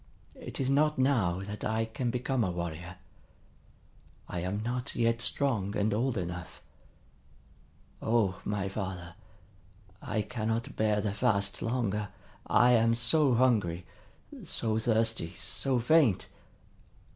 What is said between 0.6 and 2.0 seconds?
not now that I